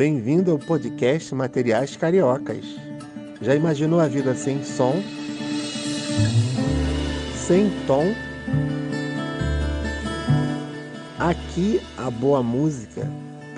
Bem-vindo 0.00 0.50
ao 0.50 0.58
podcast 0.58 1.34
Materiais 1.34 1.94
Cariocas. 1.94 2.64
Já 3.42 3.54
imaginou 3.54 4.00
a 4.00 4.08
vida 4.08 4.34
sem 4.34 4.64
som? 4.64 4.94
Sem 7.36 7.68
tom? 7.86 8.06
Aqui 11.18 11.86
a 11.98 12.10
boa 12.10 12.42
música, 12.42 13.06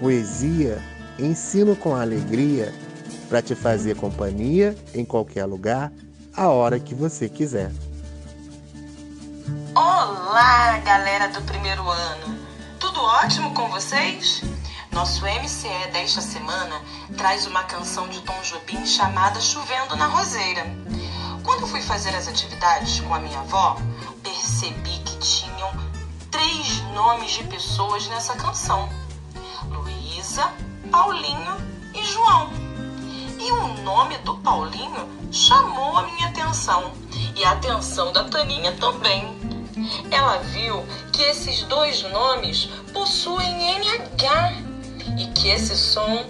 poesia, 0.00 0.82
ensino 1.16 1.76
com 1.76 1.94
alegria 1.94 2.74
para 3.28 3.40
te 3.40 3.54
fazer 3.54 3.94
companhia 3.94 4.76
em 4.92 5.04
qualquer 5.04 5.44
lugar, 5.44 5.92
a 6.36 6.48
hora 6.48 6.80
que 6.80 6.92
você 6.92 7.28
quiser. 7.28 7.70
Olá, 9.76 10.76
galera 10.78 11.28
do 11.28 11.40
primeiro 11.42 11.88
ano! 11.88 12.36
Tudo 12.80 13.00
ótimo 13.00 13.54
com 13.54 13.68
vocês? 13.68 14.42
Nosso 14.92 15.24
MCE 15.24 15.90
desta 15.90 16.20
semana 16.20 16.82
traz 17.16 17.46
uma 17.46 17.64
canção 17.64 18.06
de 18.08 18.20
Tom 18.20 18.38
Jobim 18.42 18.84
chamada 18.84 19.40
Chovendo 19.40 19.96
na 19.96 20.06
Roseira. 20.06 20.66
Quando 21.42 21.66
fui 21.66 21.80
fazer 21.80 22.14
as 22.14 22.28
atividades 22.28 23.00
com 23.00 23.14
a 23.14 23.18
minha 23.18 23.40
avó, 23.40 23.78
percebi 24.22 24.98
que 24.98 25.16
tinham 25.16 25.70
três 26.30 26.82
nomes 26.92 27.30
de 27.30 27.44
pessoas 27.44 28.06
nessa 28.08 28.36
canção: 28.36 28.86
Luísa, 29.70 30.52
Paulinho 30.90 31.56
e 31.94 32.04
João. 32.04 32.50
E 33.40 33.50
o 33.50 33.82
nome 33.82 34.18
do 34.18 34.36
Paulinho 34.40 35.08
chamou 35.32 35.96
a 35.96 36.02
minha 36.02 36.28
atenção 36.28 36.92
e 37.34 37.42
a 37.46 37.52
atenção 37.52 38.12
da 38.12 38.24
Taninha 38.24 38.72
também. 38.76 39.40
Ela 40.10 40.36
viu 40.38 40.84
que 41.14 41.22
esses 41.22 41.62
dois 41.62 42.02
nomes 42.02 42.66
possuem 42.92 43.74
NH 43.78 44.71
e 45.18 45.26
que 45.28 45.48
esse 45.48 45.76
som 45.76 46.24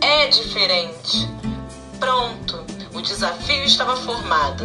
é 0.00 0.28
diferente. 0.28 1.28
Pronto, 1.98 2.64
o 2.94 3.00
desafio 3.00 3.64
estava 3.64 3.96
formado. 3.96 4.64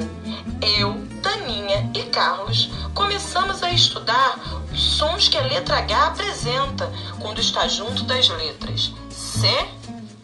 Eu, 0.61 1.07
Taninha 1.21 1.89
e 1.93 2.03
Carlos 2.03 2.69
começamos 2.93 3.63
a 3.63 3.71
estudar 3.71 4.39
os 4.71 4.81
sons 4.97 5.27
que 5.27 5.37
a 5.37 5.41
letra 5.41 5.77
H 5.77 6.07
apresenta 6.07 6.91
quando 7.19 7.41
está 7.41 7.67
junto 7.67 8.03
das 8.03 8.29
letras 8.29 8.91
C, 9.09 9.47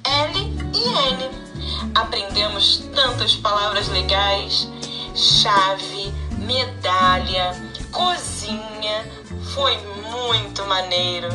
L 0.03 0.39
e 0.73 1.13
N. 1.13 1.29
Aprendemos 1.95 2.83
tantas 2.93 3.35
palavras 3.35 3.87
legais: 3.87 4.67
chave, 5.15 6.13
medalha, 6.37 7.55
cozinha. 7.91 8.36
Foi 9.53 9.75
muito 10.11 10.63
maneiro. 10.65 11.29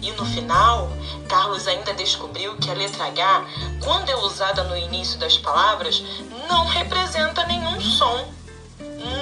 E 0.00 0.10
no 0.12 0.24
final, 0.24 0.90
Carlos 1.28 1.66
ainda 1.66 1.92
descobriu 1.94 2.56
que 2.56 2.70
a 2.70 2.74
letra 2.74 3.06
H, 3.06 3.46
quando 3.84 4.08
é 4.08 4.16
usada 4.16 4.64
no 4.64 4.76
início 4.76 5.18
das 5.18 5.36
palavras, 5.36 6.02
não 6.48 6.64
representa 6.66 7.44
nenhum 7.44 7.80
som. 7.80 8.32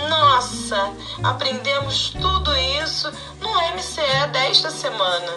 Nossa, 0.09 0.93
aprendemos 1.23 2.11
tudo 2.11 2.57
isso 2.57 3.11
no 3.41 3.51
MCE 3.75 4.29
desta 4.31 4.71
semana. 4.71 5.33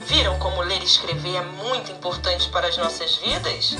Viram 0.00 0.38
como 0.38 0.62
ler 0.62 0.80
e 0.80 0.84
escrever 0.84 1.36
é 1.36 1.42
muito 1.42 1.92
importante 1.92 2.48
para 2.48 2.66
as 2.66 2.76
nossas 2.76 3.16
vidas? 3.16 3.76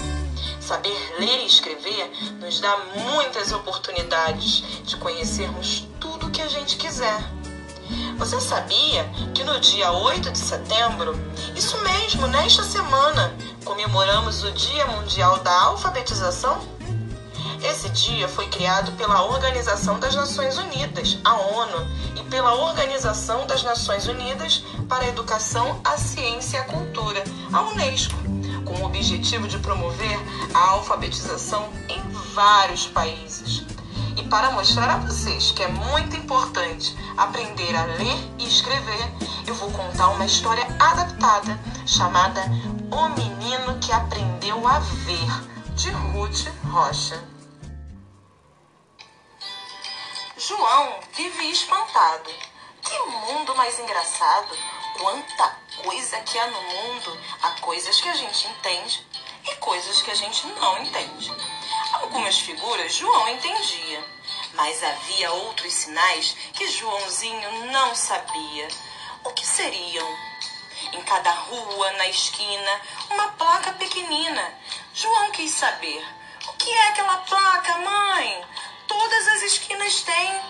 Saber 0.60 0.96
ler 1.18 1.42
e 1.42 1.46
escrever 1.46 2.10
nos 2.38 2.60
dá 2.60 2.76
muitas 2.94 3.50
oportunidades 3.50 4.62
de 4.84 4.96
conhecermos 4.96 5.88
tudo 5.98 6.28
o 6.28 6.30
que 6.30 6.40
a 6.40 6.48
gente 6.48 6.76
quiser. 6.76 7.39
Você 8.20 8.38
sabia 8.38 9.04
que 9.34 9.42
no 9.42 9.58
dia 9.58 9.90
8 9.92 10.30
de 10.30 10.38
setembro, 10.38 11.18
isso 11.56 11.80
mesmo, 11.82 12.26
nesta 12.26 12.62
semana, 12.62 13.34
comemoramos 13.64 14.44
o 14.44 14.52
Dia 14.52 14.86
Mundial 14.88 15.38
da 15.38 15.62
Alfabetização? 15.62 16.60
Esse 17.62 17.88
dia 17.88 18.28
foi 18.28 18.46
criado 18.48 18.92
pela 18.92 19.24
Organização 19.24 19.98
das 19.98 20.14
Nações 20.14 20.58
Unidas, 20.58 21.18
a 21.24 21.34
ONU, 21.34 21.88
e 22.14 22.22
pela 22.24 22.56
Organização 22.56 23.46
das 23.46 23.62
Nações 23.62 24.06
Unidas 24.06 24.62
para 24.86 25.06
a 25.06 25.08
Educação, 25.08 25.80
a 25.82 25.96
Ciência 25.96 26.58
e 26.58 26.60
a 26.60 26.64
Cultura, 26.64 27.24
a 27.50 27.62
Unesco, 27.62 28.18
com 28.66 28.82
o 28.82 28.84
objetivo 28.84 29.48
de 29.48 29.58
promover 29.60 30.20
a 30.52 30.72
alfabetização 30.72 31.70
em 31.88 32.02
vários 32.34 32.86
países. 32.86 33.64
E 34.14 34.22
para 34.24 34.50
mostrar 34.50 34.90
a 34.90 34.98
vocês 34.98 35.52
que 35.52 35.62
é 35.62 35.68
muito 35.68 36.14
importante 36.16 36.94
aprender 37.16 37.76
a 37.76 37.84
ler 37.84 38.18
e 38.38 38.46
escrever, 38.46 39.12
eu 39.46 39.54
vou 39.54 39.70
contar 39.72 40.08
uma 40.08 40.24
história 40.24 40.64
adaptada 40.78 41.58
chamada 41.86 42.42
O 42.90 43.08
Menino 43.10 43.78
que 43.80 43.92
Aprendeu 43.92 44.66
a 44.66 44.78
Ver, 44.78 45.74
de 45.74 45.90
Ruth 45.90 46.46
Rocha. 46.70 47.22
João 50.36 51.00
vive 51.14 51.50
espantado. 51.50 52.30
Que 52.82 52.98
mundo 52.98 53.54
mais 53.54 53.78
engraçado! 53.78 54.56
Quanta 54.98 55.56
coisa 55.84 56.18
que 56.20 56.38
há 56.38 56.46
no 56.46 56.62
mundo! 56.62 57.18
Há 57.42 57.50
coisas 57.60 58.00
que 58.00 58.08
a 58.08 58.14
gente 58.14 58.48
entende 58.48 59.06
e 59.44 59.56
coisas 59.56 60.02
que 60.02 60.10
a 60.10 60.14
gente 60.14 60.46
não 60.46 60.82
entende. 60.82 61.32
Algumas 61.92 62.38
figuras 62.38 62.94
João 62.94 63.28
entendia, 63.28 64.04
mas 64.54 64.82
havia 64.82 65.32
outros 65.32 65.72
sinais 65.72 66.36
que 66.54 66.68
Joãozinho 66.68 67.66
não 67.66 67.94
sabia. 67.94 68.68
O 69.24 69.30
que 69.30 69.46
seriam? 69.46 70.08
Em 70.92 71.02
cada 71.02 71.30
rua, 71.30 71.92
na 71.92 72.08
esquina, 72.08 72.80
uma 73.10 73.28
placa 73.32 73.72
pequenina. 73.72 74.54
João 74.94 75.30
quis 75.30 75.52
saber. 75.52 76.04
O 76.48 76.52
que 76.54 76.70
é 76.70 76.88
aquela 76.88 77.18
placa, 77.18 77.78
mãe? 77.78 78.44
Todas 78.88 79.28
as 79.28 79.42
esquinas 79.42 80.02
têm. 80.02 80.40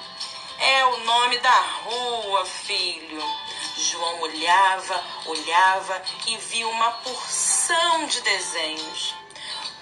É 0.58 0.84
o 0.84 0.96
nome 1.04 1.38
da 1.38 1.60
rua, 1.84 2.46
filho. 2.46 3.22
João 3.76 4.20
olhava, 4.20 5.04
olhava 5.26 6.02
e 6.26 6.36
viu 6.36 6.70
uma 6.70 6.90
porção 6.92 8.06
de 8.06 8.20
desenhos. 8.20 9.14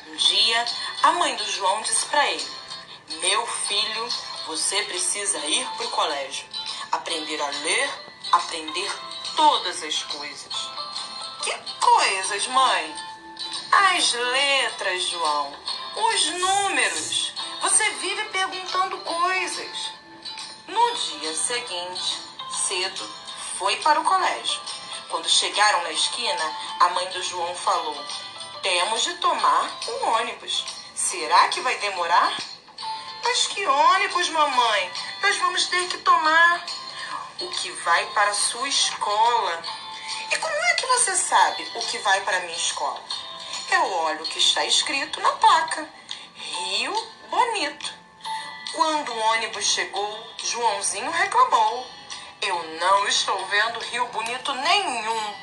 Um 0.09 0.17
dia, 0.17 0.65
a 1.03 1.13
mãe 1.13 1.35
do 1.37 1.51
João 1.51 1.83
disse 1.83 2.07
para 2.07 2.27
ele: 2.31 2.58
Meu 3.11 3.47
filho, 3.47 4.09
você 4.47 4.83
precisa 4.83 5.39
ir 5.47 5.67
para 5.77 5.87
o 5.87 5.91
colégio, 5.91 6.47
aprender 6.93 7.41
a 7.41 7.49
ler, 7.49 7.91
aprender 8.33 8.93
todas 9.35 9.83
as 9.83 10.03
coisas. 10.03 10.71
Que 11.43 11.53
coisas, 11.81 12.47
mãe? 12.49 12.95
As 13.73 14.13
letras, 14.13 15.03
João, 15.05 15.57
os 15.97 16.27
números. 16.39 17.33
Você 17.63 17.91
vive 17.93 18.25
perguntando 18.25 18.99
coisas. 18.99 19.91
No 20.67 20.95
dia 20.95 21.35
seguinte, 21.35 22.19
cedo, 22.51 23.09
foi 23.59 23.77
para 23.77 24.01
o 24.01 24.05
colégio. 24.05 24.61
Quando 25.09 25.29
chegaram 25.31 25.83
na 25.83 25.93
esquina, 25.93 26.57
a 26.81 26.91
mãe 26.91 27.09
do 27.09 27.23
João 27.23 27.55
falou: 27.55 27.97
Temos 28.63 29.03
de 29.03 29.15
tomar 29.15 29.71
um 29.89 30.09
ônibus. 30.09 30.67
Será 30.95 31.49
que 31.49 31.63
vai 31.63 31.79
demorar? 31.79 32.37
Mas 33.29 33.47
que 33.47 33.67
ônibus, 33.67 34.31
mamãe? 34.31 34.91
Nós 35.23 35.37
vamos 35.37 35.67
ter 35.67 35.87
que 35.89 35.99
tomar 35.99 36.65
o 37.41 37.49
que 37.51 37.71
vai 37.73 38.07
para 38.15 38.31
a 38.31 38.35
sua 38.35 38.67
escola. 38.67 39.63
E 40.33 40.37
como 40.39 40.55
é 40.55 40.75
que 40.77 40.87
você 40.87 41.15
sabe 41.15 41.71
o 41.75 41.81
que 41.83 41.99
vai 41.99 42.23
para 42.23 42.39
a 42.39 42.41
minha 42.41 42.57
escola? 42.57 43.03
Eu 43.71 43.83
olho 43.83 44.23
o 44.23 44.27
que 44.27 44.39
está 44.39 44.65
escrito 44.65 45.21
na 45.21 45.33
placa: 45.33 45.87
Rio 46.37 46.95
Bonito. 47.29 47.93
Quando 48.73 49.13
o 49.13 49.19
ônibus 49.19 49.67
chegou, 49.67 50.27
Joãozinho 50.43 51.11
reclamou: 51.11 51.87
Eu 52.41 52.63
não 52.81 53.07
estou 53.09 53.45
vendo 53.49 53.79
Rio 53.81 54.07
Bonito 54.07 54.55
nenhum. 54.55 55.35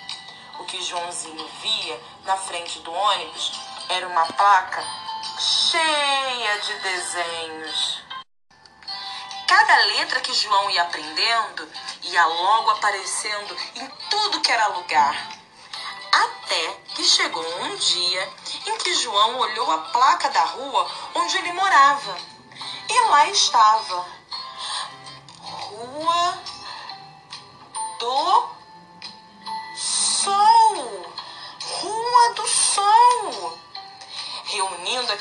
O 0.58 0.66
que 0.66 0.82
Joãozinho 0.82 1.48
via 1.62 2.02
na 2.24 2.36
frente 2.36 2.80
do 2.80 2.92
ônibus 2.92 3.52
era 3.90 4.08
uma 4.08 4.26
placa 4.26 5.05
cheia 5.40 6.60
de 6.60 6.74
desenhos. 6.80 8.04
Cada 9.48 9.76
letra 9.86 10.22
que 10.22 10.34
João 10.34 10.70
ia 10.72 10.84
aprendendo 10.84 11.70
ia 12.04 12.26
logo 12.26 12.72
aparecendo 12.72 13.58
em 13.76 13.88
tudo 14.10 14.42
que 14.42 14.52
era 14.52 14.68
lugar. 14.68 15.30
Até 16.12 16.74
que 16.96 17.04
chegou 17.04 17.46
um 17.64 17.76
dia 17.76 18.34
em 18.68 18.78
que 18.78 18.94
João 18.96 19.38
olhou 19.40 19.72
a 19.72 19.78
placa 19.80 20.30
da 20.30 20.44
rua 20.44 20.92
onde 21.16 21.38
ele 21.38 21.52
morava. 21.54 22.18
E 22.90 23.00
lá 23.10 23.30
estava. 23.30 24.15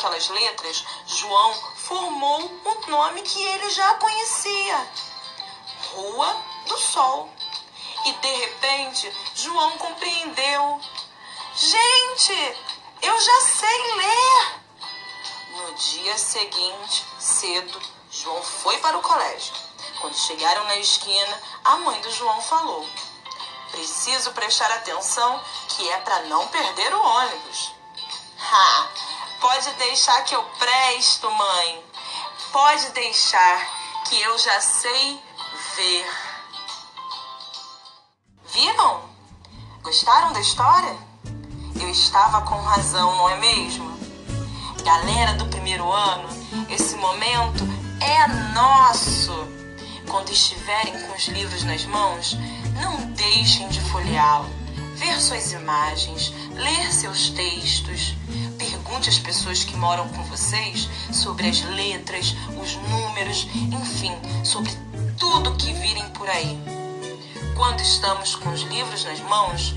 Aquelas 0.04 0.28
letras, 0.28 0.84
João 1.06 1.54
formou 1.76 2.60
o 2.64 2.90
nome 2.90 3.22
que 3.22 3.42
ele 3.42 3.70
já 3.70 3.94
conhecia: 3.94 4.88
Rua 5.92 6.36
do 6.66 6.76
Sol. 6.78 7.30
E 8.04 8.12
de 8.12 8.28
repente, 8.28 9.10
João 9.34 9.78
compreendeu. 9.78 10.80
Gente, 11.56 12.58
Eu 13.00 13.18
já 13.20 13.40
sei 13.42 13.94
ler. 13.96 14.60
No 15.56 15.74
dia 15.74 16.18
seguinte, 16.18 17.04
cedo, 17.18 17.80
João 18.10 18.42
foi 18.42 18.76
para 18.78 18.96
o 18.98 19.02
colégio. 19.02 19.54
Quando 20.00 20.14
chegaram 20.14 20.64
na 20.64 20.76
esquina, 20.76 21.42
a 21.64 21.76
mãe 21.76 22.00
do 22.00 22.10
João 22.10 22.40
falou: 22.42 22.86
Preciso 23.70 24.32
prestar 24.32 24.70
atenção 24.70 25.42
que 25.68 25.88
é 25.88 25.98
para 25.98 26.22
não 26.22 26.46
perder 26.48 26.94
o 26.94 27.02
ônibus. 27.02 27.72
Ha! 28.46 28.88
Pode 29.44 29.70
deixar 29.74 30.24
que 30.24 30.34
eu 30.34 30.42
presto, 30.58 31.30
mãe. 31.30 31.84
Pode 32.50 32.88
deixar 32.92 33.60
que 34.08 34.18
eu 34.22 34.38
já 34.38 34.58
sei 34.58 35.20
ver. 35.76 36.06
Viram? 38.54 39.02
Gostaram 39.82 40.32
da 40.32 40.40
história? 40.40 40.96
Eu 41.78 41.90
estava 41.90 42.40
com 42.40 42.54
razão, 42.62 43.14
não 43.16 43.28
é 43.28 43.36
mesmo? 43.36 43.84
Galera 44.82 45.34
do 45.34 45.44
primeiro 45.48 45.92
ano, 45.92 46.26
esse 46.70 46.96
momento 46.96 47.64
é 48.00 48.26
nosso. 48.54 49.30
Quando 50.08 50.30
estiverem 50.30 51.02
com 51.02 51.12
os 51.12 51.28
livros 51.28 51.64
nas 51.64 51.84
mãos, 51.84 52.34
não 52.80 52.96
deixem 53.12 53.68
de 53.68 53.82
folheá-lo, 53.90 54.48
ver 54.94 55.20
suas 55.20 55.52
imagens, 55.52 56.32
ler 56.54 56.90
seus 56.90 57.28
textos. 57.28 58.14
Pergunte 58.94 59.10
às 59.10 59.18
pessoas 59.18 59.64
que 59.64 59.76
moram 59.76 60.08
com 60.10 60.22
vocês 60.22 60.88
sobre 61.12 61.48
as 61.48 61.62
letras, 61.62 62.32
os 62.62 62.76
números, 62.76 63.48
enfim, 63.52 64.12
sobre 64.44 64.70
tudo 65.18 65.56
que 65.56 65.72
virem 65.72 66.08
por 66.10 66.28
aí. 66.30 66.56
Quando 67.56 67.80
estamos 67.80 68.36
com 68.36 68.50
os 68.50 68.60
livros 68.60 69.04
nas 69.04 69.18
mãos, 69.22 69.74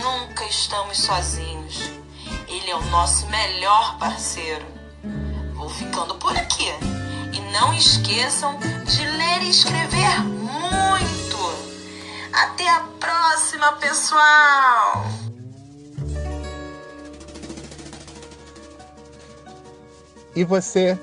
nunca 0.00 0.44
estamos 0.44 0.98
sozinhos. 0.98 1.90
Ele 2.46 2.70
é 2.70 2.76
o 2.76 2.90
nosso 2.90 3.26
melhor 3.26 3.98
parceiro. 3.98 4.64
Vou 5.54 5.68
ficando 5.68 6.14
por 6.14 6.36
aqui. 6.36 6.68
E 7.32 7.40
não 7.50 7.74
esqueçam 7.74 8.56
de 8.86 9.04
ler 9.04 9.42
e 9.42 9.50
escrever 9.50 10.20
muito. 10.22 11.38
Até 12.32 12.68
a 12.68 12.84
próxima, 13.00 13.72
pessoal! 13.72 15.27
E 20.38 20.44
você 20.44 20.96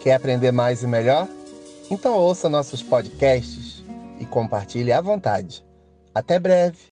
quer 0.00 0.14
aprender 0.14 0.50
mais 0.50 0.82
e 0.82 0.86
melhor? 0.86 1.28
Então 1.90 2.14
ouça 2.14 2.48
nossos 2.48 2.82
podcasts 2.82 3.84
e 4.18 4.24
compartilhe 4.24 4.90
à 4.90 4.98
vontade. 4.98 5.62
Até 6.14 6.38
breve! 6.38 6.78